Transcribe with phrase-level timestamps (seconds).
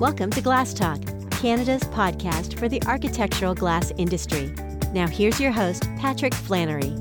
[0.00, 0.98] Welcome to Glass Talk,
[1.30, 4.50] Canada's podcast for the architectural glass industry.
[4.94, 6.96] Now, here's your host, Patrick Flannery.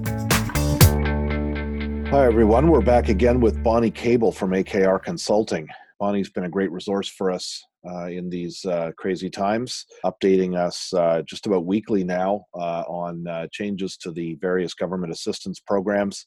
[2.10, 2.70] Hi, everyone.
[2.70, 5.70] We're back again with Bonnie Cable from AKR Consulting.
[5.98, 10.94] Bonnie's been a great resource for us uh, in these uh, crazy times, updating us
[10.94, 16.26] uh, just about weekly now uh, on uh, changes to the various government assistance programs.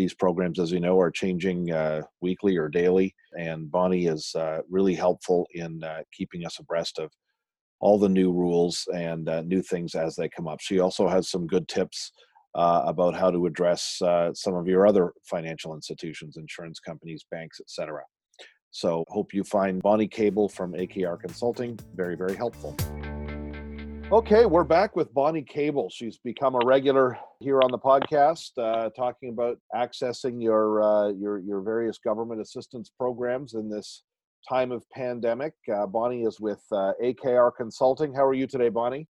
[0.00, 4.60] These programs, as you know, are changing uh, weekly or daily, and Bonnie is uh,
[4.70, 7.12] really helpful in uh, keeping us abreast of
[7.80, 10.58] all the new rules and uh, new things as they come up.
[10.58, 12.12] She also has some good tips
[12.54, 14.00] about how to address
[14.32, 18.00] some of your other financial institutions, insurance companies, banks, etc.
[18.70, 22.74] So hope you find Bonnie Cable from AKR Consulting very, very helpful.
[24.12, 25.88] Okay, we're back with Bonnie Cable.
[25.88, 31.38] She's become a regular here on the podcast, uh, talking about accessing your uh, your
[31.38, 34.02] your various government assistance programs in this
[34.48, 35.52] time of pandemic.
[35.72, 38.12] Uh, Bonnie is with uh, AKR Consulting.
[38.12, 39.06] How are you today, Bonnie?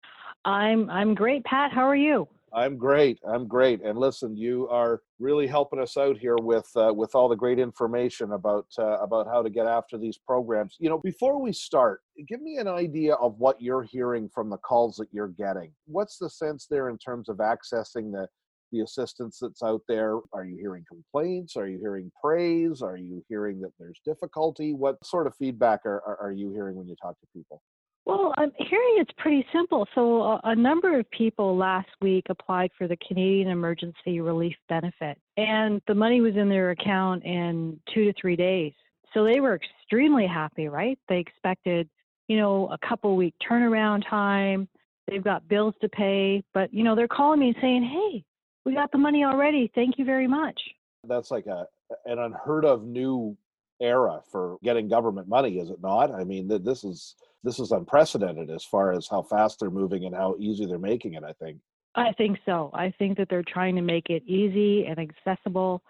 [0.44, 1.70] I'm I'm great, Pat.
[1.70, 2.26] How are you?
[2.52, 3.18] I'm great.
[3.26, 3.82] I'm great.
[3.82, 7.58] And listen, you are really helping us out here with uh, with all the great
[7.58, 10.76] information about uh, about how to get after these programs.
[10.78, 14.56] You know, before we start, give me an idea of what you're hearing from the
[14.58, 15.72] calls that you're getting.
[15.86, 18.28] What's the sense there in terms of accessing the
[18.72, 20.18] the assistance that's out there?
[20.32, 21.56] Are you hearing complaints?
[21.56, 22.82] Are you hearing praise?
[22.82, 24.72] Are you hearing that there's difficulty?
[24.72, 27.62] What sort of feedback are, are, are you hearing when you talk to people?
[28.08, 29.86] Well, I'm hearing it's pretty simple.
[29.94, 35.18] So, a, a number of people last week applied for the Canadian Emergency Relief Benefit,
[35.36, 38.72] and the money was in their account in two to three days.
[39.12, 40.98] So, they were extremely happy, right?
[41.10, 41.86] They expected,
[42.28, 44.68] you know, a couple week turnaround time.
[45.06, 48.24] They've got bills to pay, but, you know, they're calling me saying, hey,
[48.64, 49.70] we got the money already.
[49.74, 50.58] Thank you very much.
[51.06, 51.66] That's like a
[52.06, 53.36] an unheard of new
[53.80, 56.14] era for getting government money, is it not?
[56.14, 60.14] I mean, this is this is unprecedented as far as how fast they're moving and
[60.14, 61.24] how easy they're making it.
[61.24, 61.58] I think.
[61.94, 62.70] I think so.
[62.74, 65.82] I think that they're trying to make it easy and accessible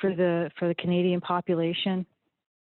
[0.00, 2.06] for the for the Canadian population,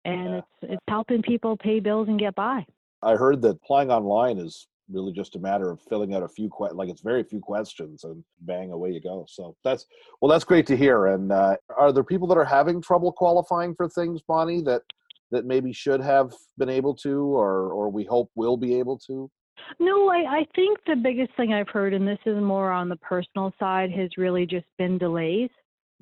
[0.05, 0.39] and yeah.
[0.39, 2.65] it's it's helping people pay bills and get by.
[3.03, 6.49] I heard that applying online is really just a matter of filling out a few
[6.51, 9.87] que- like it's very few questions and bang away you go so that's
[10.21, 13.75] well that's great to hear and uh, are there people that are having trouble qualifying
[13.75, 14.83] for things bonnie that
[15.31, 19.31] that maybe should have been able to or or we hope will be able to
[19.79, 22.97] no I, I think the biggest thing i've heard and this is more on the
[22.97, 25.51] personal side has really just been delays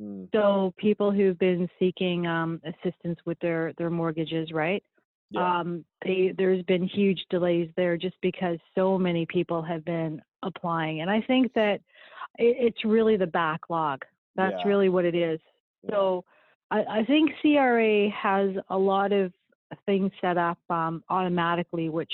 [0.00, 0.28] mm.
[0.32, 4.82] so people who've been seeking um, assistance with their their mortgages right
[5.30, 5.60] yeah.
[5.60, 11.00] um, they, there's been huge delays there just because so many people have been applying.
[11.00, 11.80] And I think that
[12.38, 14.04] it, it's really the backlog.
[14.36, 14.68] That's yeah.
[14.68, 15.40] really what it is.
[15.82, 15.90] Yeah.
[15.90, 16.24] So
[16.70, 19.32] I, I, think CRA has a lot of
[19.86, 22.12] things set up um, automatically, which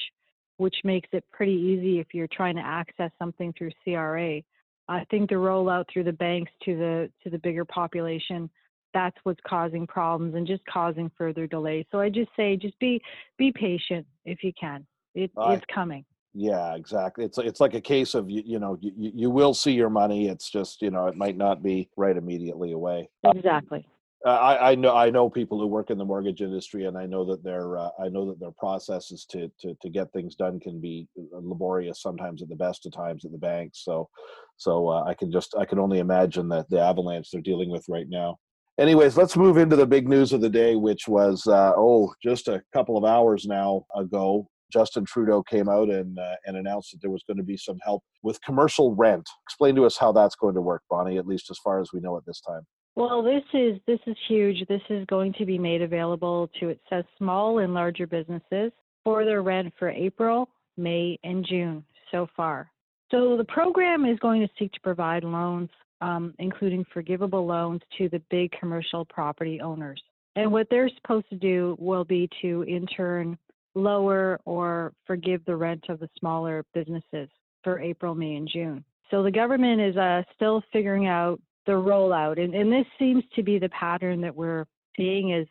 [0.57, 4.41] which makes it pretty easy if you're trying to access something through CRA.
[4.87, 8.51] I think the rollout through the banks to the to the bigger population
[8.95, 11.85] that's what's causing problems and just causing further delays.
[11.91, 13.03] So I just say, just be
[13.37, 14.87] be patient if you can.
[15.15, 16.05] It, I, it's coming.
[16.33, 17.25] Yeah, exactly.
[17.25, 20.29] It's it's like a case of you, you know you, you will see your money.
[20.29, 23.11] It's just you know it might not be right immediately away.
[23.25, 23.87] Exactly.
[24.25, 27.05] Uh, I, I know I know people who work in the mortgage industry, and I
[27.05, 30.59] know that their uh, I know that their processes to, to to get things done
[30.59, 33.85] can be uh, laborious sometimes at the best of times at the banks.
[33.85, 34.09] So,
[34.57, 37.85] so uh, I can just I can only imagine that the avalanche they're dealing with
[37.87, 38.39] right now.
[38.79, 42.49] Anyways let's move into the big news of the day which was uh, oh just
[42.49, 46.99] a couple of hours now ago justin trudeau came out and uh, and announced that
[47.01, 49.29] there was going to be some help with commercial rent.
[49.47, 52.01] Explain to us how that's going to work bonnie at least as far as we
[52.01, 52.63] know at this time
[52.97, 56.81] well this is this is huge this is going to be made available to it
[56.89, 58.73] says small and larger businesses
[59.03, 62.71] for their rent for april may and june so far
[63.11, 65.69] so the program is going to seek to provide loans
[66.05, 70.03] um, including forgivable loans to the big commercial property owners.
[70.37, 73.39] And what they're supposed to do will be to, in turn,
[73.75, 77.29] lower or forgive the rent of the smaller businesses
[77.63, 78.85] for April, May, and June.
[79.11, 83.43] So the government is uh, still figuring out the rollout, and, and this seems to
[83.43, 84.65] be the pattern that we're
[84.97, 85.47] seeing is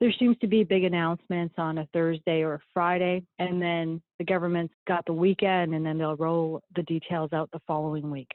[0.00, 4.24] there seems to be big announcements on a Thursday or a Friday, and then the
[4.24, 8.30] government's got the weekend, and then they'll roll the details out the following week.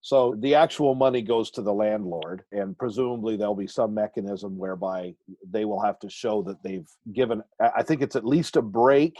[0.00, 5.14] So the actual money goes to the landlord, and presumably there'll be some mechanism whereby
[5.48, 7.42] they will have to show that they've given.
[7.58, 9.18] I think it's at least a break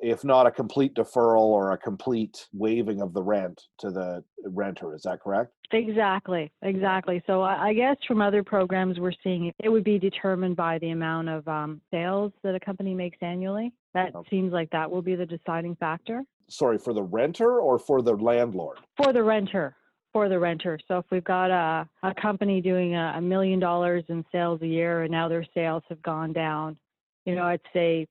[0.00, 4.94] if not a complete deferral or a complete waiving of the rent to the renter.
[4.94, 5.52] Is that correct?
[5.72, 7.22] Exactly, exactly.
[7.26, 11.28] So I guess from other programs we're seeing it would be determined by the amount
[11.28, 13.72] of um, sales that a company makes annually.
[13.94, 14.28] That okay.
[14.30, 16.22] seems like that will be the deciding factor.
[16.48, 18.78] Sorry, for the renter or for the landlord?
[18.96, 19.76] For the renter.
[20.12, 20.78] For the renter.
[20.86, 24.66] So if we've got a, a company doing a, a million dollars in sales a
[24.66, 26.76] year and now their sales have gone down,
[27.24, 28.06] you know, I'd say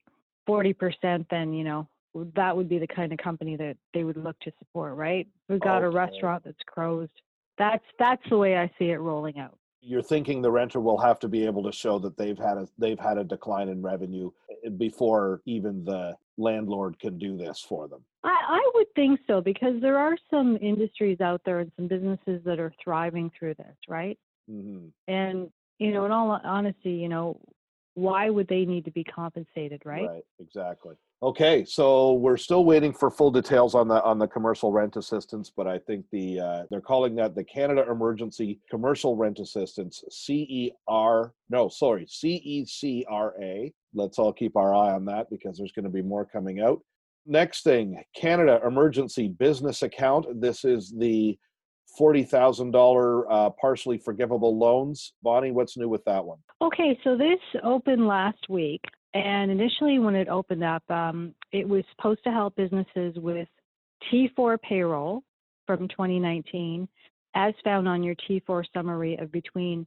[0.48, 1.88] 40%, then, you know,
[2.34, 5.26] that would be the kind of company that they would look to support, right?
[5.48, 5.86] We've got okay.
[5.86, 7.12] a restaurant that's closed.
[7.58, 9.56] That's that's the way I see it rolling out.
[9.80, 12.68] You're thinking the renter will have to be able to show that they've had a
[12.78, 14.30] they've had a decline in revenue
[14.64, 18.04] eh, before even the landlord can do this for them.
[18.24, 22.42] I, I would think so because there are some industries out there and some businesses
[22.44, 24.18] that are thriving through this, right?
[24.50, 24.88] Mm-hmm.
[25.08, 27.38] And you know, in all honesty, you know,
[27.94, 30.08] why would they need to be compensated, right?
[30.08, 30.94] Right, exactly.
[31.22, 35.52] Okay, so we're still waiting for full details on the on the commercial rent assistance,
[35.56, 41.32] but I think the uh, they're calling that the Canada Emergency Commercial Rent Assistance CER.
[41.48, 43.72] No, sorry, CECRA.
[43.94, 46.80] Let's all keep our eye on that because there's going to be more coming out.
[47.24, 50.40] Next thing, Canada Emergency Business Account.
[50.40, 51.38] This is the
[51.98, 55.12] $40,000 uh, partially forgivable loans.
[55.22, 56.38] Bonnie, what's new with that one?
[56.60, 58.80] Okay, so this opened last week.
[59.14, 63.46] And initially, when it opened up, um, it was supposed to help businesses with
[64.10, 65.22] T4 payroll
[65.66, 66.88] from 2019,
[67.34, 69.86] as found on your T4 summary of between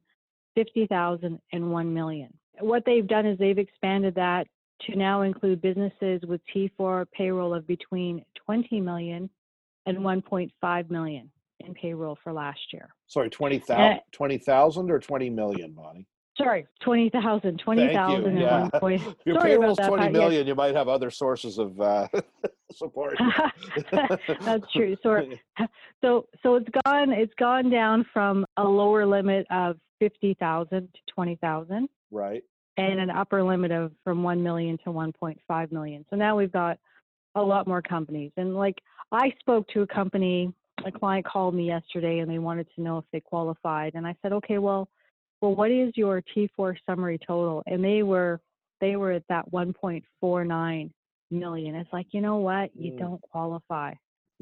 [0.55, 2.31] 50,000 and 1 million.
[2.59, 4.47] What they've done is they've expanded that
[4.81, 9.29] to now include businesses with T4 payroll of between 20 million
[9.85, 12.89] and 1.5 million in payroll for last year.
[13.07, 16.07] Sorry, 20,000 20, or 20 million, Bonnie?
[16.37, 18.69] Sorry, 20,000, 20,000 yeah.
[18.75, 19.01] point.
[19.01, 20.47] If your Sorry payroll's that, 20 million, yes.
[20.47, 22.07] you might have other sources of uh,
[22.73, 23.17] support.
[24.41, 24.97] That's true.
[25.01, 25.21] So,
[26.01, 31.87] so, so it's gone, it's gone down from a lower limit of 50,000 to 20,000.
[32.11, 32.43] Right.
[32.77, 36.05] And an upper limit of from 1 million to 1.5 million.
[36.09, 36.77] So now we've got
[37.35, 38.31] a lot more companies.
[38.35, 38.81] And like
[39.13, 42.97] I spoke to a company a client called me yesterday and they wanted to know
[42.97, 44.89] if they qualified and i said okay well
[45.41, 47.63] well what is your t4 summary total?
[47.67, 48.39] And they were
[48.81, 50.91] they were at that 1.49
[51.31, 51.75] million.
[51.75, 52.71] It's like you know what?
[52.75, 52.99] You mm.
[52.99, 53.93] don't qualify.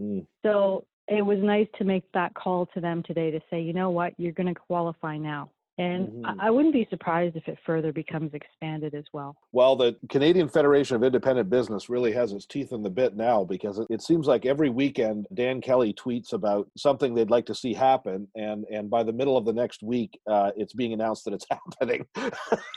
[0.02, 0.26] Mm.
[0.44, 3.90] so it was nice to make that call to them today to say you know
[3.90, 4.14] what?
[4.18, 6.40] You're going to qualify now and mm-hmm.
[6.40, 9.36] I wouldn't be surprised if it further becomes expanded as well.
[9.52, 13.44] Well, the Canadian Federation of Independent Business really has its teeth in the bit now
[13.44, 17.74] because it, seems like every weekend Dan Kelly tweets about something they'd like to see
[17.74, 21.34] happen, and and by the middle of the next week, uh, it's being announced that
[21.34, 21.46] it's
[21.80, 22.06] happening.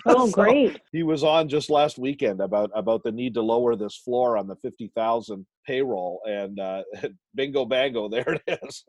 [0.06, 0.80] Oh, so great!
[0.92, 4.46] He was on just last weekend about about the need to lower this floor on
[4.46, 6.82] the fifty thousand payroll and uh,
[7.34, 8.84] bingo bango there it is.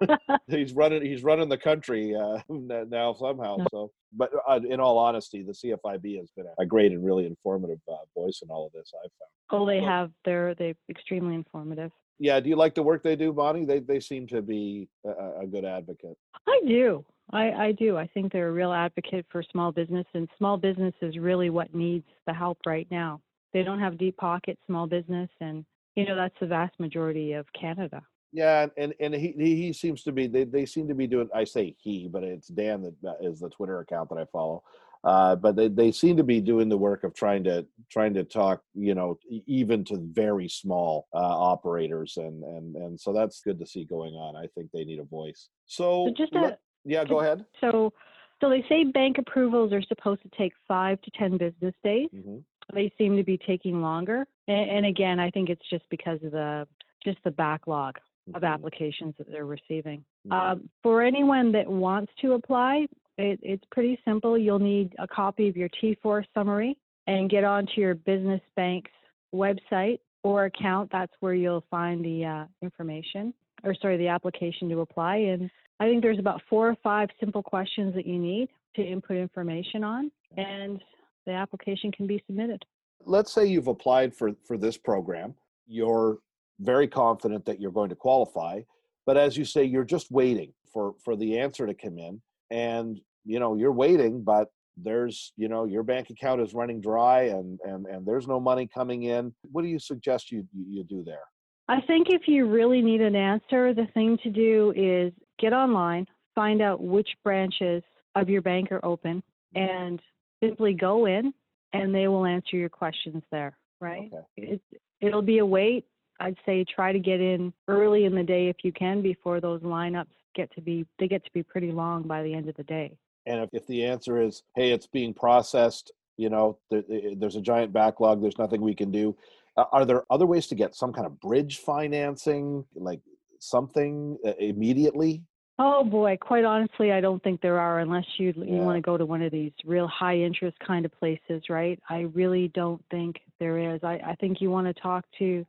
[0.48, 5.42] He's running he's running the country uh, now somehow so but uh, in all honesty
[5.42, 8.92] the cfib has been a great and really informative uh, voice in all of this
[9.02, 9.62] i've found.
[9.62, 11.90] Oh they so, have they're they extremely informative.
[12.18, 13.64] Yeah do you like the work they do bonnie?
[13.64, 16.16] They, they seem to be a, a good advocate.
[16.46, 17.04] I do.
[17.30, 17.96] I, I do.
[17.96, 21.74] I think they're a real advocate for small business, and small business is really what
[21.74, 23.20] needs the help right now.
[23.52, 25.64] They don't have deep pockets, small business, and
[25.94, 28.02] you know that's the vast majority of canada.
[28.32, 31.44] Yeah and and he he seems to be they, they seem to be doing i
[31.44, 34.62] say he but it's dan that is the twitter account that i follow
[35.04, 38.24] uh, but they, they seem to be doing the work of trying to trying to
[38.24, 43.58] talk you know even to very small uh, operators and and and so that's good
[43.58, 44.34] to see going on.
[44.34, 45.50] I think they need a voice.
[45.66, 47.44] So, so just a, yeah go ahead.
[47.60, 47.92] so
[48.40, 52.08] so they say bank approvals are supposed to take five to ten business days.
[52.14, 52.38] Mm-hmm
[52.72, 54.26] they seem to be taking longer.
[54.48, 56.66] And, and again, I think it's just because of the
[57.04, 57.96] just the backlog
[58.28, 58.36] mm-hmm.
[58.36, 60.04] of applications that they're receiving.
[60.30, 62.86] Um, for anyone that wants to apply,
[63.18, 64.38] it, it's pretty simple.
[64.38, 68.90] You'll need a copy of your T4 summary and get onto your business bank's
[69.34, 70.90] website or account.
[70.90, 75.16] That's where you'll find the uh, information, or sorry, the application to apply.
[75.16, 79.16] And I think there's about four or five simple questions that you need to input
[79.16, 80.10] information on.
[80.36, 80.80] And
[81.26, 82.64] the application can be submitted.
[83.04, 85.34] Let's say you've applied for, for this program.
[85.66, 86.18] You're
[86.60, 88.60] very confident that you're going to qualify,
[89.06, 92.20] but as you say, you're just waiting for, for the answer to come in.
[92.50, 97.22] And, you know, you're waiting, but there's, you know, your bank account is running dry
[97.24, 99.32] and, and, and there's no money coming in.
[99.52, 101.22] What do you suggest you, you do there?
[101.68, 106.06] I think if you really need an answer, the thing to do is get online,
[106.34, 107.82] find out which branches
[108.14, 109.22] of your bank are open,
[109.56, 109.68] mm-hmm.
[109.68, 110.00] and
[110.44, 111.32] simply go in
[111.72, 114.10] and they will answer your questions there, right?
[114.12, 114.24] Okay.
[114.36, 114.64] It's,
[115.00, 115.86] it'll be a wait.
[116.20, 119.60] I'd say try to get in early in the day if you can before those
[119.62, 122.64] lineups get to be they get to be pretty long by the end of the
[122.64, 122.96] day.
[123.26, 126.82] And if, if the answer is, hey, it's being processed, you know, there,
[127.16, 129.16] there's a giant backlog, there's nothing we can do.
[129.56, 133.00] Are there other ways to get some kind of bridge financing, like
[133.38, 135.22] something uh, immediately?
[135.56, 138.96] Oh boy, quite honestly, I don't think there are unless you you want to go
[138.96, 141.80] to one of these real high interest kind of places, right?
[141.88, 143.80] I really don't think there is.
[143.84, 145.46] I, I think you want to talk to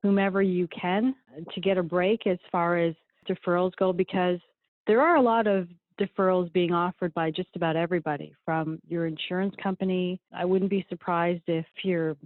[0.00, 1.12] whomever you can
[1.52, 2.94] to get a break as far as
[3.28, 4.38] deferrals go because
[4.86, 5.66] there are a lot of
[6.00, 10.20] deferrals being offered by just about everybody from your insurance company.
[10.32, 12.16] I wouldn't be surprised if your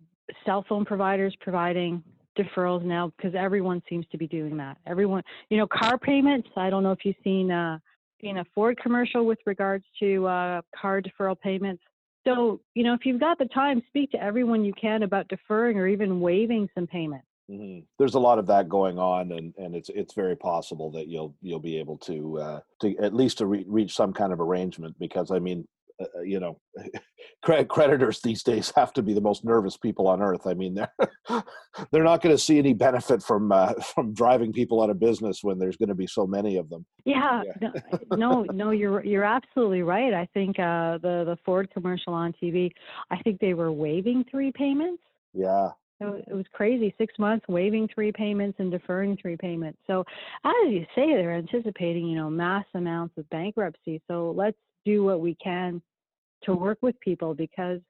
[0.44, 2.02] cell phone providers providing
[2.38, 4.78] deferrals now because everyone seems to be doing that.
[4.86, 6.48] Everyone, you know, car payments.
[6.56, 7.78] I don't know if you've seen uh,
[8.20, 11.82] seen a Ford commercial with regards to uh, car deferral payments.
[12.26, 15.76] So, you know, if you've got the time, speak to everyone you can about deferring
[15.76, 17.26] or even waiving some payments.
[17.50, 17.80] Mm-hmm.
[17.98, 21.34] There's a lot of that going on, and, and it's it's very possible that you'll
[21.42, 24.96] you'll be able to uh, to at least to re- reach some kind of arrangement
[25.00, 25.66] because I mean
[26.00, 26.60] uh, uh you know
[27.42, 30.46] creditors these days have to be the most nervous people on earth.
[30.46, 30.92] I mean, they're
[31.90, 35.40] they're not going to see any benefit from uh, from driving people out of business
[35.42, 36.86] when there's going to be so many of them.
[37.04, 37.70] Yeah, yeah.
[38.16, 40.14] no, no, you're you're absolutely right.
[40.14, 42.70] I think uh, the the Ford commercial on TV,
[43.10, 45.02] I think they were waiving three payments.
[45.34, 45.70] Yeah.
[46.00, 46.92] It was crazy.
[46.98, 49.78] Six months, waiving three payments and deferring three payments.
[49.86, 50.00] So,
[50.44, 54.02] as you say, they're anticipating, you know, mass amounts of bankruptcy.
[54.08, 55.80] So let's do what we can
[56.44, 57.80] to work with people because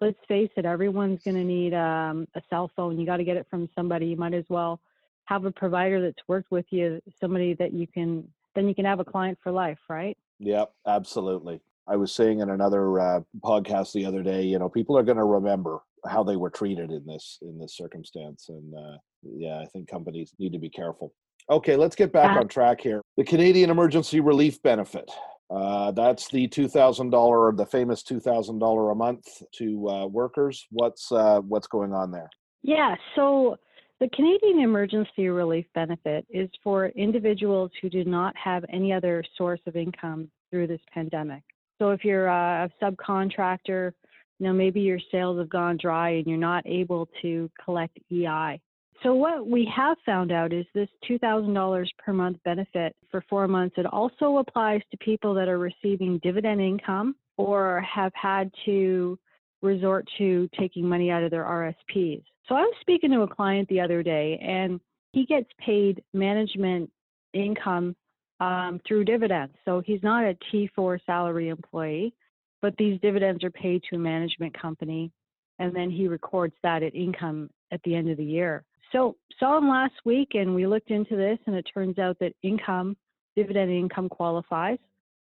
[0.00, 2.98] let's face it, everyone's going to need um, a cell phone.
[2.98, 4.06] You got to get it from somebody.
[4.06, 4.80] You might as well
[5.26, 9.00] have a provider that's worked with you, somebody that you can, then you can have
[9.00, 10.16] a client for life, right?
[10.40, 11.60] Yep, absolutely.
[11.86, 15.18] I was saying in another uh, podcast the other day, you know, people are going
[15.18, 19.66] to remember how they were treated in this in this circumstance, and uh, yeah, I
[19.66, 21.12] think companies need to be careful.
[21.50, 23.02] Okay, let's get back uh, on track here.
[23.16, 25.10] The Canadian Emergency Relief Benefit.
[25.52, 30.06] Uh, that's the two thousand dollar, the famous two thousand dollar a month to uh,
[30.06, 30.66] workers.
[30.70, 32.30] What's uh, what's going on there?
[32.62, 33.56] Yeah, so
[34.00, 39.60] the Canadian Emergency Relief Benefit is for individuals who do not have any other source
[39.66, 41.42] of income through this pandemic.
[41.78, 43.92] So if you're a subcontractor,
[44.38, 48.60] you know maybe your sales have gone dry and you're not able to collect EI.
[49.02, 53.74] So what we have found out is this $2,000 per month benefit for four months.
[53.76, 59.18] It also applies to people that are receiving dividend income or have had to
[59.60, 62.22] resort to taking money out of their RSPs.
[62.48, 64.80] So I was speaking to a client the other day, and
[65.12, 66.90] he gets paid management
[67.32, 67.96] income
[68.40, 69.54] um, through dividends.
[69.64, 72.14] So he's not a T4 salary employee,
[72.60, 75.10] but these dividends are paid to a management company,
[75.58, 78.64] and then he records that at income at the end of the year.
[78.92, 82.34] So saw him last week and we looked into this and it turns out that
[82.42, 82.96] income,
[83.36, 84.78] dividend income qualifies.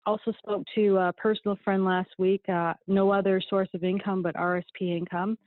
[0.06, 4.34] Also spoke to a personal friend last week, uh, no other source of income but
[4.34, 5.38] RSP income.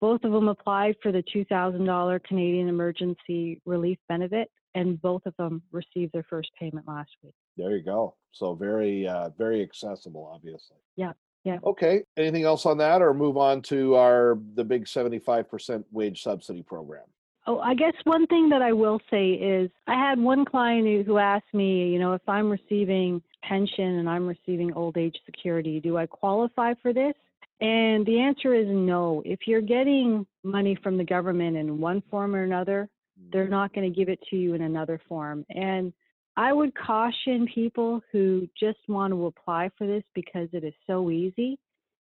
[0.00, 5.62] Both of them applied for the $2,000 Canadian Emergency Relief Benefit and both of them
[5.70, 7.34] received their first payment last week.
[7.56, 8.16] There you go.
[8.32, 10.78] So very, uh, very accessible, obviously.
[10.96, 11.12] Yeah.
[11.44, 11.58] Yeah.
[11.62, 12.02] Okay.
[12.16, 16.62] Anything else on that, or move on to our the big seventy-five percent wage subsidy
[16.62, 17.04] program?
[17.46, 21.18] Oh, I guess one thing that I will say is I had one client who
[21.18, 25.98] asked me, you know, if I'm receiving pension and I'm receiving old age security, do
[25.98, 27.14] I qualify for this?
[27.60, 29.22] And the answer is no.
[29.24, 32.88] If you're getting money from the government in one form or another,
[33.32, 33.50] they're mm.
[33.50, 35.44] not going to give it to you in another form.
[35.50, 35.92] And
[36.36, 41.10] I would caution people who just want to apply for this because it is so
[41.10, 41.58] easy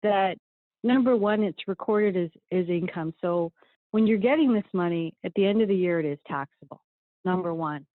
[0.02, 0.36] that
[0.82, 3.14] number one, it's recorded as, as income.
[3.20, 3.52] So
[3.90, 6.82] when you're getting this money at the end of the year, it is taxable.
[7.24, 7.86] Number one.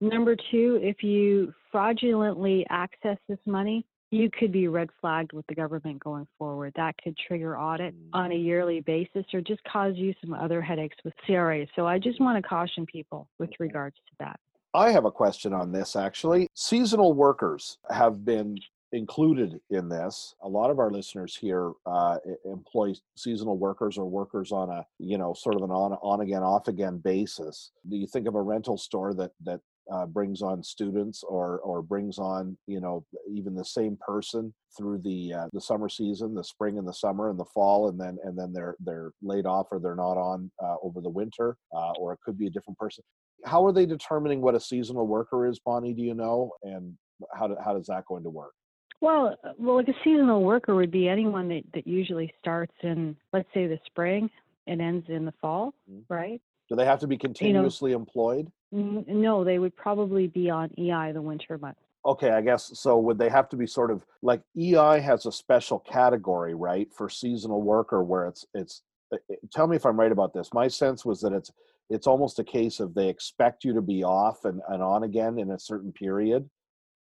[0.00, 5.54] Number two, if you fraudulently access this money, you could be red flagged with the
[5.54, 6.72] government going forward.
[6.76, 8.44] That could trigger audit on a mm.
[8.44, 11.66] yearly basis or just cause you some other headaches with CRA.
[11.76, 14.40] So I just want to caution people with regards to that.
[14.72, 16.48] I have a question on this actually.
[16.54, 18.58] Seasonal workers have been
[18.92, 20.34] included in this.
[20.42, 25.18] A lot of our listeners here uh, employ seasonal workers or workers on a you
[25.18, 27.72] know sort of an on on again off again basis.
[27.88, 29.60] Do you think of a rental store that that
[29.92, 34.98] uh, brings on students or or brings on you know even the same person through
[34.98, 38.18] the uh, the summer season, the spring and the summer and the fall, and then
[38.24, 41.92] and then they're they're laid off or they're not on uh, over the winter, uh,
[41.92, 43.04] or it could be a different person.
[43.44, 45.94] How are they determining what a seasonal worker is, Bonnie?
[45.94, 46.52] Do you know?
[46.62, 46.96] And
[47.34, 48.52] how do, how does that going to work?
[49.00, 53.48] Well, well, like a seasonal worker would be anyone that, that usually starts in, let's
[53.54, 54.28] say, the spring
[54.66, 56.04] and ends in the fall, Mhm.
[56.08, 56.40] right?
[56.68, 58.52] Do they have to be continuously employed?
[58.72, 61.80] N- No, they would probably be on EI the winter months.
[62.04, 62.98] Okay, I guess so.
[62.98, 67.08] Would they have to be sort of like EI has a special category, right, for
[67.08, 68.82] seasonal worker where it's it's.
[69.12, 70.54] uh, uh, Tell me if I'm right about this.
[70.54, 71.50] My sense was that it's
[71.90, 75.38] it's almost a case of they expect you to be off and, and on again
[75.38, 76.48] in a certain period.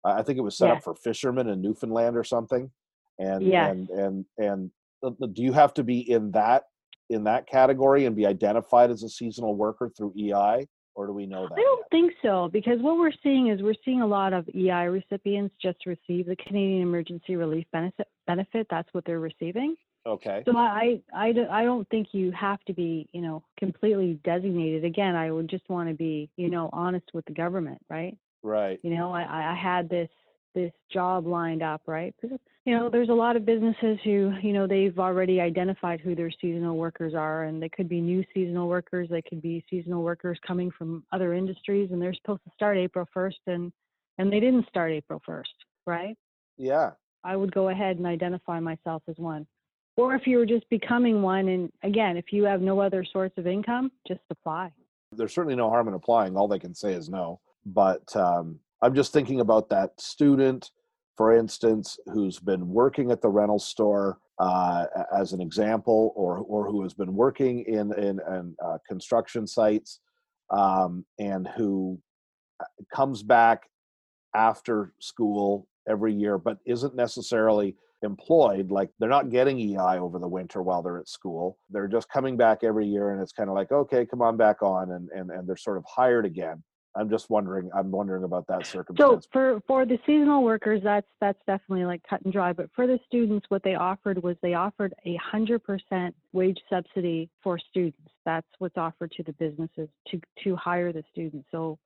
[0.04, 2.70] I think it was set up for fishermen in Newfoundland or something.
[3.18, 3.70] And Yes.
[3.70, 4.70] and and and
[5.02, 6.64] uh, uh, do you have to be in that
[7.10, 11.26] in that category and be identified as a seasonal worker through EI, or do we
[11.26, 11.54] know that?
[11.58, 11.90] I don't yet?
[11.90, 15.84] think so because what we're seeing is we're seeing a lot of EI recipients just
[15.86, 18.08] receive the Canadian Emergency Relief benefit.
[18.26, 19.76] Benefit that's what they're receiving.
[20.04, 20.42] Okay.
[20.46, 24.84] So I, I, I don't think you have to be, you know, completely designated.
[24.84, 28.16] Again, I would just want to be, you know, honest with the government, right?
[28.42, 28.80] Right.
[28.82, 30.08] You know, I, I had this
[30.54, 32.14] this job lined up, right?
[32.20, 36.14] Because you know, there's a lot of businesses who, you know, they've already identified who
[36.14, 40.04] their seasonal workers are, and they could be new seasonal workers, they could be seasonal
[40.04, 43.72] workers coming from other industries, and they're supposed to start April 1st, and
[44.18, 45.44] and they didn't start April 1st,
[45.86, 46.16] right?
[46.56, 46.90] Yeah.
[47.24, 49.46] I would go ahead and identify myself as one.
[49.96, 53.32] Or if you were just becoming one, and again, if you have no other source
[53.36, 54.70] of income, just apply.
[55.12, 56.36] there's certainly no harm in applying.
[56.36, 57.40] All they can say is no.
[57.64, 60.70] But um, I'm just thinking about that student,
[61.16, 66.68] for instance, who's been working at the rental store uh, as an example, or or
[66.68, 70.00] who has been working in in, in uh, construction sites,
[70.50, 71.98] um, and who
[72.60, 73.68] uh, comes back
[74.34, 80.28] after school every year, but isn't necessarily employed like they're not getting ei over the
[80.28, 81.58] winter while they're at school.
[81.70, 84.62] They're just coming back every year and it's kind of like okay come on back
[84.62, 86.62] on and and, and they're sort of hired again
[86.96, 89.24] i'm just wondering i'm wondering about that circumstance.
[89.24, 92.52] So for for the seasonal workers, that's that's definitely like cut and dry.
[92.52, 97.30] But for the students, what they offered was they offered a hundred percent wage subsidy
[97.42, 98.10] for students.
[98.24, 101.46] That's what's offered to the businesses to to hire the students.
[101.50, 101.78] So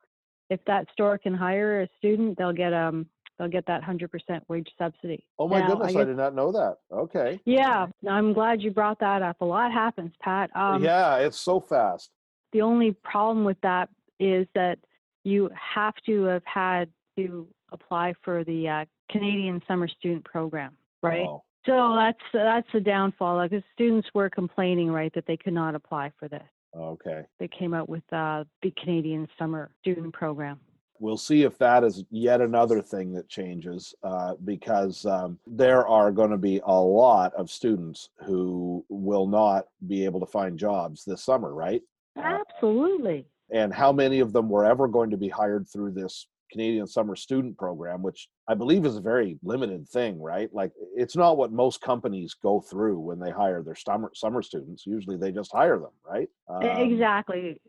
[0.51, 3.07] if that store can hire a student, they'll get um
[3.39, 5.25] they'll get that hundred percent wage subsidy.
[5.39, 8.71] oh my Now, goodness i, guess- did not know that okay Yeah, I'm glad you
[8.73, 9.41] brought that up.
[9.41, 10.51] A lot happens, Pat.
[10.57, 12.11] Um, yeah it's so fast
[12.53, 13.89] The only problem with that
[14.19, 14.79] is that
[15.27, 21.27] you have to have had to apply for the uh, Canadian Summer Student Program, right?
[21.27, 23.37] Oh, So that's that's the downfall.
[23.37, 26.49] Like the students were complaining, right, that they could not apply for this.
[26.77, 30.61] okay They came out with uh, the Canadian Summer Student Program.
[31.01, 36.11] we'll see if that is yet another thing that changes uh, because um, there are
[36.13, 41.05] going to be a lot of students who will not be able to find jobs
[41.05, 41.83] this summer right
[42.17, 43.27] Absolutely.
[43.51, 47.17] And how many of them were ever going to be hired through this Canadian Summer
[47.17, 50.53] Student Program, which I believe is a very limited thing, right?
[50.53, 54.87] Like it's not what most companies go through when they hire their summer summer students.
[54.87, 56.29] Usually they just hire them, right?
[56.49, 57.61] Um, exactly.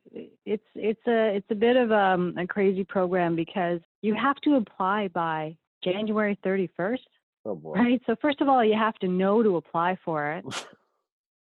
[0.45, 4.55] It's it's a it's a bit of um, a crazy program because you have to
[4.55, 6.99] apply by January 31st.
[7.45, 7.73] Oh boy.
[7.73, 8.01] Right.
[8.05, 10.45] So first of all, you have to know to apply for it.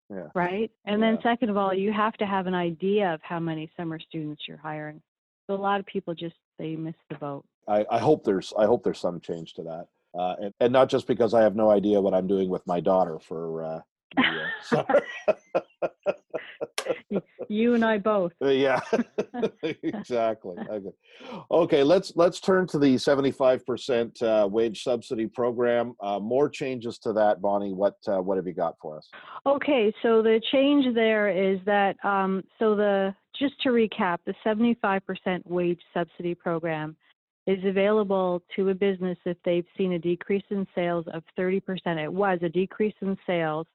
[0.10, 0.28] Yeah.
[0.36, 0.72] Right.
[0.86, 4.00] And then second of all, you have to have an idea of how many summer
[4.00, 5.02] students you're hiring.
[5.48, 7.46] So a lot of people just they miss the boat.
[7.68, 9.88] I, I hope there's I hope there's some change to that,
[10.18, 12.80] uh, and, and not just because I have no idea what I'm doing with my
[12.80, 13.80] daughter for uh,
[14.16, 15.02] the uh, summer.
[17.48, 18.34] You and I both.
[18.44, 18.80] Uh, yeah
[19.64, 20.90] exactly okay.
[21.52, 27.14] okay let's let's turn to the 75% uh, wage subsidy program uh, more changes to
[27.14, 29.10] that bonnie what uh, what have you got for us
[29.48, 35.42] Okay, so the change there is that um, so the just to recap, the 75%
[35.46, 36.96] wage subsidy program
[37.46, 41.62] is available to a business if they've seen a decrease in sales of 30%.
[42.04, 43.68] It was a decrease in sales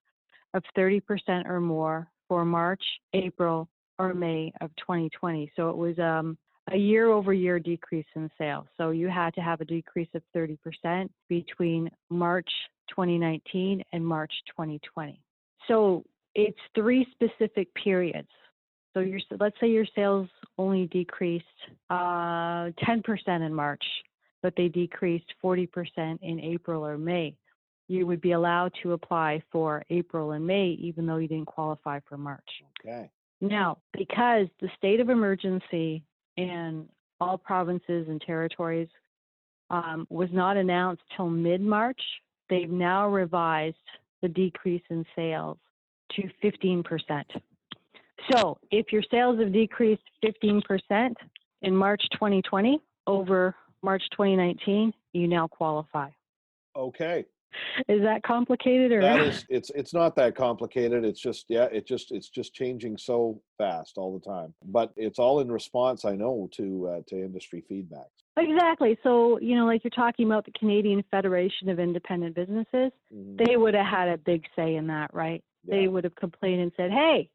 [0.55, 1.03] of 30%
[1.49, 5.51] or more for March, April, or May of 2020.
[5.57, 6.39] So it was um,
[6.73, 8.67] a year over year decrease in sales.
[8.77, 12.49] So you had to have a decrease of 30% between March
[12.89, 15.21] 2019 and March 2020.
[15.67, 16.05] So
[16.37, 18.29] it's three specific periods.
[18.95, 21.45] So your let's say your sales only decreased
[21.91, 23.85] uh, 10% in March,
[24.41, 25.69] but they decreased 40%
[26.23, 27.35] in April or May.
[27.91, 31.99] You would be allowed to apply for April and May, even though you didn't qualify
[32.09, 32.49] for March.
[32.87, 36.05] okay Now, because the state of emergency
[36.37, 36.89] in
[37.21, 38.87] all provinces and territories
[39.71, 42.01] um, was not announced till mid March,
[42.49, 43.77] they've now revised
[44.23, 45.59] the decrease in sales
[46.13, 47.25] to 15%.
[48.31, 51.15] So if your sales have decreased 15%
[51.63, 56.11] in March 2020 over March 2019, you now qualify.
[56.77, 57.25] okay
[57.89, 61.05] is that complicated or that is it's it's not that complicated.
[61.05, 64.55] It's just yeah it just it's just changing so fast all the time.
[64.65, 68.99] But it's all in response i know to uh, to industry feedback exactly.
[69.03, 73.37] So you know like you're talking about the canadian federation of independent businesses mm-hmm.
[73.37, 75.43] they would have had a big say in that right?
[75.65, 75.77] Yeah.
[75.77, 77.29] they would have complained and said hey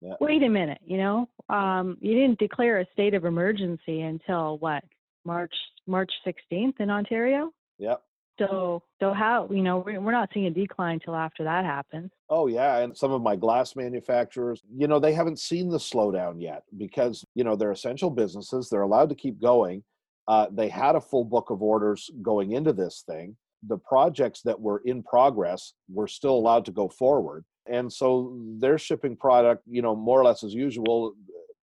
[0.00, 0.14] yeah.
[0.20, 1.28] wait a minute you know?
[1.48, 4.84] Um, you didn't declare a state of emergency until what
[5.24, 5.54] march
[5.86, 7.52] march 16th in ontario?
[7.78, 8.02] Yep
[8.40, 12.10] so, so how you know we're not seeing a decline until after that happens.
[12.30, 16.40] Oh yeah, and some of my glass manufacturers, you know, they haven't seen the slowdown
[16.40, 18.68] yet because you know they're essential businesses.
[18.68, 19.84] They're allowed to keep going.
[20.26, 23.36] Uh, they had a full book of orders going into this thing.
[23.68, 28.78] The projects that were in progress were still allowed to go forward, and so they're
[28.78, 31.14] shipping product, you know, more or less as usual,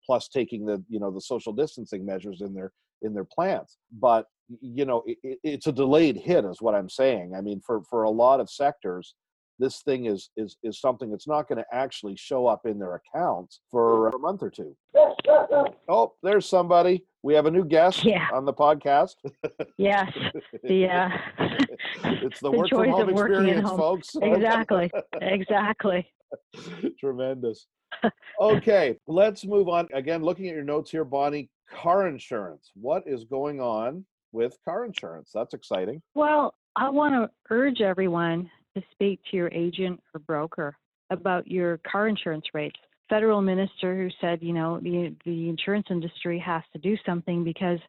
[0.05, 3.77] plus taking the you know the social distancing measures in their in their plants.
[3.91, 4.27] But
[4.59, 7.33] you know it, it's a delayed hit is what i'm saying.
[7.35, 9.15] I mean for for a lot of sectors
[9.61, 12.95] this thing is is is something that's not going to actually show up in their
[12.95, 14.75] accounts for a month or two.
[15.89, 17.05] Oh there's somebody.
[17.21, 18.27] We have a new guest yeah.
[18.33, 19.15] on the podcast.
[19.77, 20.11] Yes.
[20.63, 21.09] The uh
[22.03, 23.77] it's the, the work from home experience home.
[23.77, 24.15] folks.
[24.21, 24.89] Exactly.
[25.21, 26.07] Exactly.
[26.99, 27.67] Tremendous.
[28.39, 29.87] Okay let's move on.
[29.93, 32.71] Again looking at your notes here bonnie car insurance.
[32.73, 35.31] What is going on with car insurance.
[35.33, 36.01] That's exciting.
[36.15, 40.75] Well, I want to urge everyone to speak to your agent or broker
[41.09, 42.77] about your car insurance rates.
[43.09, 47.79] Federal minister who said, you know, the the insurance industry has to do something because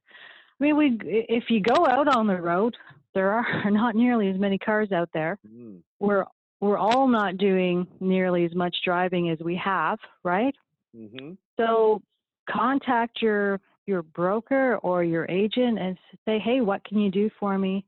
[0.61, 2.77] I mean, we if you go out on the road,
[3.15, 5.39] there are not nearly as many cars out there.
[5.49, 5.81] Mm.
[6.01, 6.25] We're
[6.61, 10.55] we're all not doing nearly as much driving as we have, right?
[10.97, 11.33] Mm-hmm.
[11.59, 12.03] So
[12.49, 17.59] contact your your broker or your agent and say, "Hey, what can you do for
[17.59, 17.85] me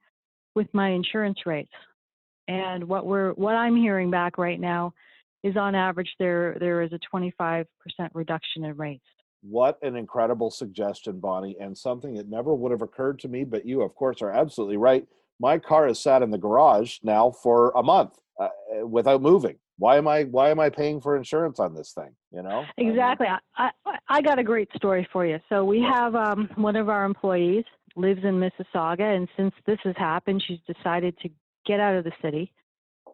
[0.55, 1.73] with my insurance rates?"
[2.49, 4.95] And what we're what I'm hearing back right now
[5.43, 7.67] is on average there there is a 25%
[8.15, 9.05] reduction in rates.
[9.43, 13.67] What an incredible suggestion, Bonnie, and something that never would have occurred to me, but
[13.67, 15.07] you of course are absolutely right.
[15.41, 18.49] My car has sat in the garage now for a month uh,
[18.87, 22.43] without moving why am i why am i paying for insurance on this thing you
[22.43, 22.65] know?
[22.79, 23.27] Exactly.
[23.29, 25.39] I i, I got a great story for you.
[25.49, 27.65] So we have um, one of our employees
[27.97, 31.29] lives in mississauga and since this has happened she's decided to
[31.65, 32.53] get out of the city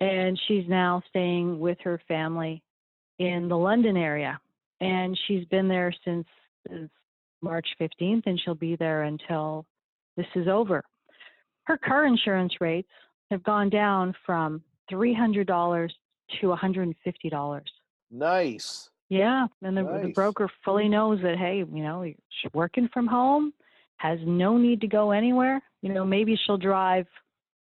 [0.00, 2.62] and she's now staying with her family
[3.18, 4.40] in the london area.
[4.80, 6.26] And she's been there since,
[6.66, 6.90] since
[7.42, 9.66] march 15th and she'll be there until
[10.16, 10.82] this is over.
[11.64, 12.88] Her car insurance rates
[13.30, 15.90] have gone down from $300
[16.40, 17.60] to $150.
[18.10, 18.90] Nice.
[19.08, 20.02] Yeah, and the, nice.
[20.02, 23.52] the broker fully knows that hey, you know, she's working from home,
[23.96, 25.60] has no need to go anywhere.
[25.82, 27.06] You know, maybe she'll drive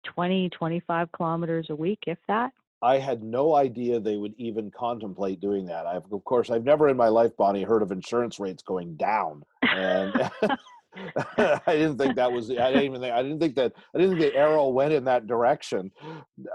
[0.04, 2.52] 20, 25 kilometers a week, if that.
[2.82, 5.86] I had no idea they would even contemplate doing that.
[5.86, 9.42] I've, of course, I've never in my life, Bonnie, heard of insurance rates going down.
[9.62, 10.12] And
[11.36, 12.50] I didn't think that was.
[12.50, 13.12] I didn't even think.
[13.12, 13.72] I didn't think that.
[13.94, 15.90] I didn't think the arrow went in that direction,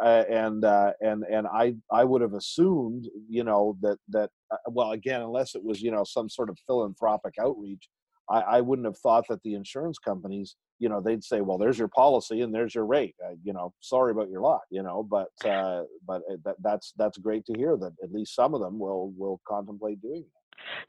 [0.01, 4.57] uh, and uh, and and I I would have assumed, you know, that that uh,
[4.67, 7.89] well, again, unless it was you know some sort of philanthropic outreach,
[8.29, 11.79] I, I wouldn't have thought that the insurance companies, you know, they'd say, well, there's
[11.79, 13.15] your policy and there's your rate.
[13.25, 14.61] Uh, you know, sorry about your lot.
[14.69, 18.35] You know, but uh, but uh, that, that's that's great to hear that at least
[18.35, 20.38] some of them will will contemplate doing that.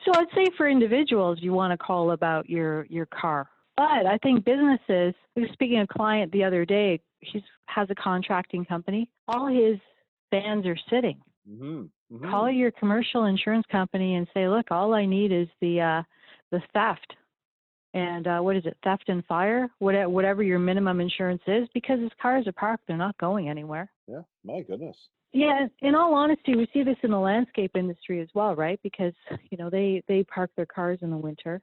[0.05, 3.49] So I'd say for individuals, you want to call about your your car.
[3.77, 5.15] But I think businesses.
[5.37, 7.01] I was speaking to a client the other day.
[7.21, 9.09] He has a contracting company.
[9.29, 9.79] All his
[10.31, 11.21] vans are sitting.
[11.49, 11.83] Mm-hmm.
[12.15, 12.31] Mm-hmm.
[12.31, 16.03] Call your commercial insurance company and say, "Look, all I need is the uh,
[16.51, 17.15] the theft."
[17.93, 18.77] And uh, what is it?
[18.85, 22.97] Theft and fire, what, whatever your minimum insurance is, because his cars are parked, they're
[22.97, 23.91] not going anywhere.
[24.07, 24.97] Yeah, my goodness.
[25.33, 28.81] Yeah, in all honesty, we see this in the landscape industry as well, right?
[28.83, 29.13] Because
[29.51, 31.63] you know they they park their cars in the winter,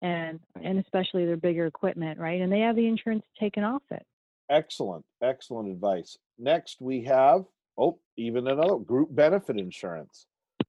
[0.00, 2.40] and and especially their bigger equipment, right?
[2.40, 4.06] And they have the insurance taken off it.
[4.48, 6.18] Excellent, excellent advice.
[6.38, 7.44] Next, we have
[7.76, 10.26] oh, even another group benefit insurance.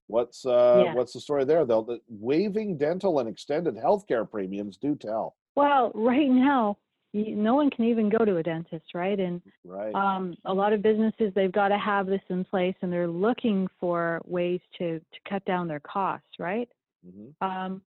[0.08, 0.94] What's uh yeah.
[0.94, 1.64] what's the story there?
[1.64, 5.36] Though the waiving dental and extended healthcare premiums do tell.
[5.54, 6.78] Well, right now
[7.16, 9.18] no one can even go to a dentist, right?
[9.18, 9.94] And right.
[9.94, 13.68] Um, a lot of businesses they've got to have this in place, and they're looking
[13.80, 16.68] for ways to to cut down their costs, right?
[17.06, 17.46] Mm-hmm.
[17.46, 17.82] Um,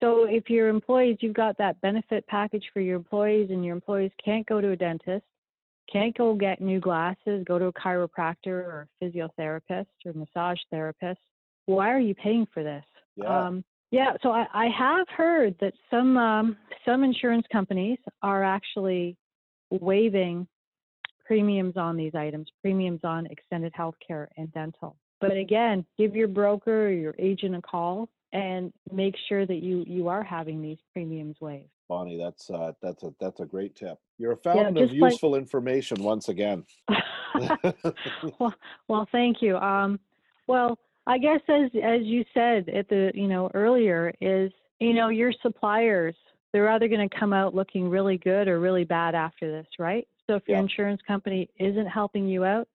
[0.00, 4.10] so if your employees, you've got that benefit package for your employees, and your employees
[4.24, 5.24] can't go to a dentist,
[5.92, 11.20] can't go get new glasses, go to a chiropractor or a physiotherapist or massage therapist.
[11.66, 12.84] Why are you paying for this?
[13.16, 13.46] Yeah.
[13.46, 19.18] Um, yeah, so I, I have heard that some um, some insurance companies are actually
[19.70, 20.48] waiving
[21.26, 24.96] premiums on these items, premiums on extended health care and dental.
[25.20, 29.84] But again, give your broker or your agent a call and make sure that you
[29.86, 31.68] you are having these premiums waived.
[31.86, 33.98] Bonnie, that's uh, that's a that's a great tip.
[34.16, 35.42] You're a fountain yeah, of useful like...
[35.42, 36.64] information once again.
[38.40, 38.54] well,
[38.88, 39.58] well, thank you.
[39.58, 40.00] Um,
[40.46, 45.08] well, I guess as as you said at the you know earlier is you know
[45.08, 46.14] your suppliers
[46.52, 50.06] they're either going to come out looking really good or really bad after this, right?
[50.26, 50.62] So if your yeah.
[50.62, 52.68] insurance company isn't helping you out,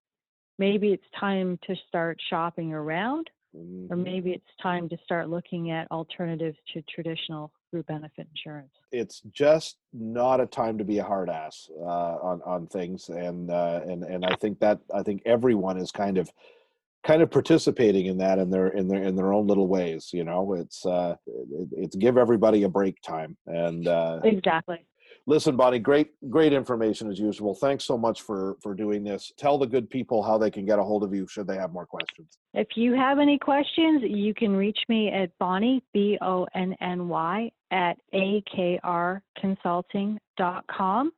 [0.57, 3.93] maybe it's time to start shopping around, mm-hmm.
[3.93, 8.71] or maybe it's time to start looking at alternatives to traditional group benefit insurance.
[8.91, 13.51] It's just not a time to be a hard ass uh, on on things, and
[13.51, 16.31] uh, and and I think that I think everyone is kind of
[17.05, 20.23] kind of participating in that in their in their in their own little ways you
[20.23, 20.53] know?
[20.53, 24.85] It's uh it, it's give everybody a break time and uh exactly.
[25.25, 27.55] listen bonnie great great information as usual.
[27.55, 29.31] Thanks so much for for doing this.
[29.37, 31.71] Tell the good people how they can get a hold of you should they have
[31.71, 32.37] more questions.
[32.53, 41.11] If you have any questions you can reach me at bonnie b-o-n-n-y at akrconsulting.com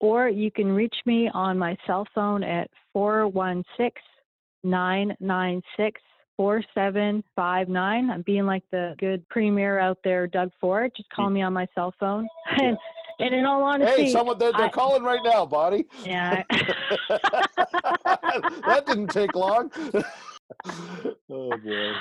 [0.00, 3.92] or you can reach me on my cell phone at 416
[4.64, 6.00] 996
[6.36, 8.10] 4759.
[8.10, 10.90] I'm being like the good premier out there, Doug Ford.
[10.96, 12.26] Just call me on my cell phone.
[12.60, 12.76] and,
[13.20, 15.86] and in all honesty, hey, someone they're, they're I, calling right now, Bonnie.
[16.04, 16.42] Yeah.
[17.08, 19.70] that didn't take long.
[20.64, 21.92] oh boy.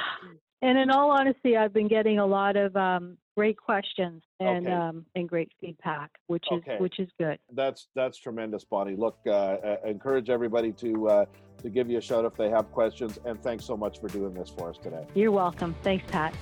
[0.62, 4.76] And in all honesty, I've been getting a lot of um, great questions and okay.
[4.76, 6.78] um, and great feedback, which is okay.
[6.80, 7.40] which is good.
[7.54, 8.96] That's that's tremendous, Bonnie.
[8.96, 11.26] Look, uh, uh, encourage everybody to uh,
[11.62, 13.20] to give you a shout if they have questions.
[13.26, 15.06] And thanks so much for doing this for us today.
[15.14, 15.76] You're welcome.
[15.84, 16.34] Thanks, Pat.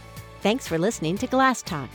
[0.41, 1.89] Thanks for listening to Glass Talk.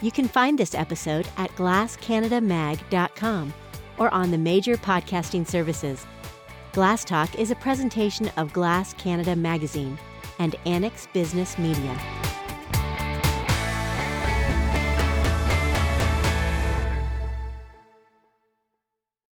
[0.00, 3.54] You can find this episode at glasscanadamag.com
[3.98, 6.06] or on the major podcasting services.
[6.72, 9.98] Glass Talk is a presentation of Glass Canada Magazine
[10.38, 11.98] and Annex Business Media.